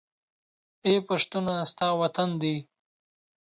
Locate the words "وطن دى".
2.01-2.55